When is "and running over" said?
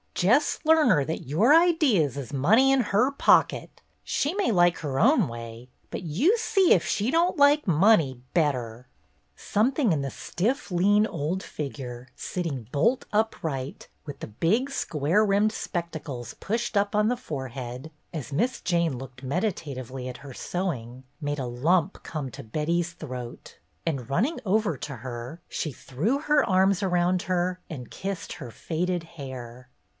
23.85-24.77